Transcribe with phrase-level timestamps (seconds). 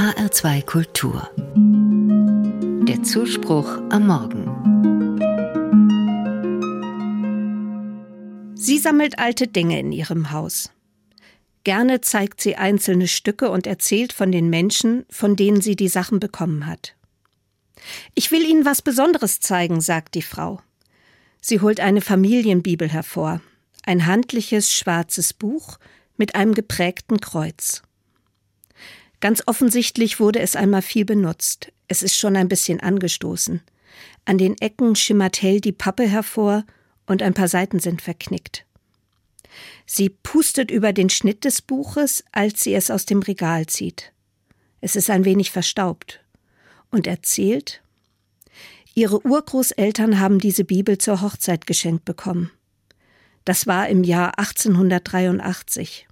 [0.00, 1.28] HR2 Kultur.
[2.88, 4.46] Der Zuspruch am Morgen.
[8.54, 10.70] Sie sammelt alte Dinge in ihrem Haus.
[11.64, 16.18] Gerne zeigt sie einzelne Stücke und erzählt von den Menschen, von denen sie die Sachen
[16.18, 16.94] bekommen hat.
[18.14, 20.62] Ich will Ihnen was Besonderes zeigen, sagt die Frau.
[21.42, 23.42] Sie holt eine Familienbibel hervor,
[23.84, 25.78] ein handliches schwarzes Buch
[26.16, 27.82] mit einem geprägten Kreuz.
[29.20, 31.72] Ganz offensichtlich wurde es einmal viel benutzt.
[31.88, 33.60] Es ist schon ein bisschen angestoßen.
[34.24, 36.64] An den Ecken schimmert hell die Pappe hervor
[37.06, 38.64] und ein paar Seiten sind verknickt.
[39.84, 44.12] Sie pustet über den Schnitt des Buches, als sie es aus dem Regal zieht.
[44.80, 46.20] Es ist ein wenig verstaubt
[46.90, 47.82] und erzählt,
[48.94, 52.50] Ihre Urgroßeltern haben diese Bibel zur Hochzeit geschenkt bekommen.
[53.44, 56.08] Das war im Jahr 1883.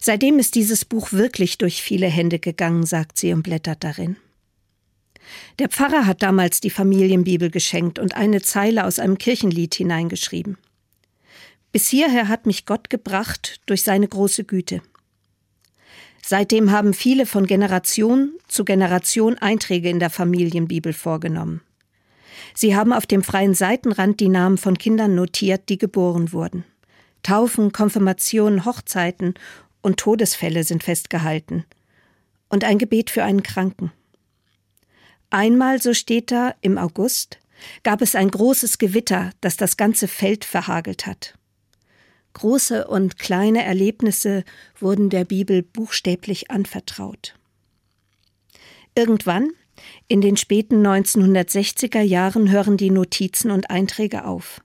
[0.00, 4.16] Seitdem ist dieses Buch wirklich durch viele Hände gegangen, sagt sie und blättert darin.
[5.58, 10.58] Der Pfarrer hat damals die Familienbibel geschenkt und eine Zeile aus einem Kirchenlied hineingeschrieben.
[11.72, 14.82] Bis hierher hat mich Gott gebracht durch seine große Güte.
[16.24, 21.62] Seitdem haben viele von Generation zu Generation Einträge in der Familienbibel vorgenommen.
[22.54, 26.64] Sie haben auf dem freien Seitenrand die Namen von Kindern notiert, die geboren wurden.
[27.22, 29.34] Taufen, Konfirmationen, Hochzeiten
[29.82, 31.64] und Todesfälle sind festgehalten.
[32.48, 33.92] Und ein Gebet für einen Kranken.
[35.30, 37.38] Einmal, so steht da, im August,
[37.82, 41.34] gab es ein großes Gewitter, das das ganze Feld verhagelt hat.
[42.32, 44.44] Große und kleine Erlebnisse
[44.78, 47.34] wurden der Bibel buchstäblich anvertraut.
[48.94, 49.50] Irgendwann,
[50.08, 54.60] in den späten 1960er Jahren, hören die Notizen und Einträge auf.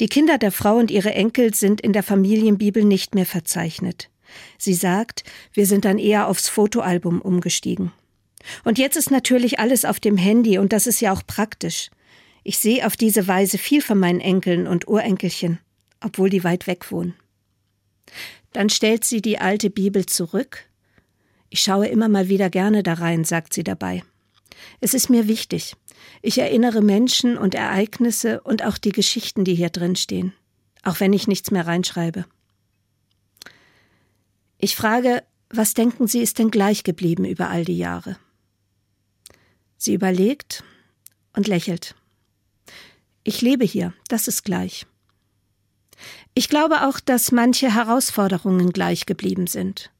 [0.00, 4.10] Die Kinder der Frau und ihre Enkel sind in der Familienbibel nicht mehr verzeichnet.
[4.58, 7.92] Sie sagt, wir sind dann eher aufs Fotoalbum umgestiegen.
[8.64, 11.90] Und jetzt ist natürlich alles auf dem Handy und das ist ja auch praktisch.
[12.42, 15.58] Ich sehe auf diese Weise viel von meinen Enkeln und Urenkelchen,
[16.00, 17.14] obwohl die weit weg wohnen.
[18.52, 20.66] Dann stellt sie die alte Bibel zurück.
[21.48, 24.02] Ich schaue immer mal wieder gerne da rein, sagt sie dabei.
[24.80, 25.74] Es ist mir wichtig.
[26.22, 30.32] Ich erinnere Menschen und Ereignisse und auch die Geschichten, die hier drin stehen,
[30.82, 32.24] auch wenn ich nichts mehr reinschreibe.
[34.58, 38.16] Ich frage, was denken Sie ist denn gleich geblieben über all die Jahre?
[39.76, 40.64] Sie überlegt
[41.34, 41.94] und lächelt.
[43.22, 44.86] Ich lebe hier, das ist gleich.
[46.34, 49.90] Ich glaube auch, dass manche Herausforderungen gleich geblieben sind.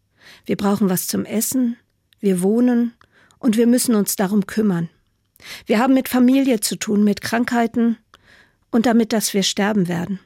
[0.46, 1.76] Wir brauchen was zum Essen,
[2.20, 2.94] wir wohnen
[3.38, 4.88] und wir müssen uns darum kümmern.
[5.66, 7.98] Wir haben mit Familie zu tun, mit Krankheiten
[8.70, 10.20] und damit, dass wir sterben werden.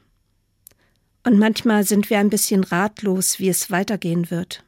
[1.23, 4.63] Und manchmal sind wir ein bisschen ratlos, wie es weitergehen wird.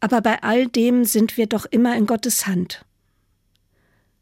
[0.00, 2.84] Aber bei all dem sind wir doch immer in Gottes Hand.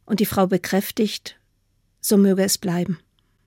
[0.05, 1.39] Und die Frau bekräftigt,
[2.01, 2.99] so möge es bleiben.